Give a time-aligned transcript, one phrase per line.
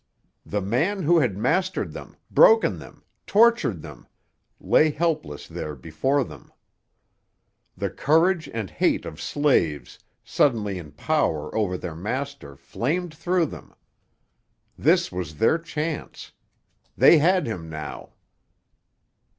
[0.47, 4.07] The man who had mastered them, broken them, tortured them,
[4.59, 6.51] lay helpless there before them.
[7.77, 13.75] The courage and hate of slaves suddenly in power over their master flamed through them.
[14.75, 16.31] This was their chance;
[16.97, 18.13] they had him now.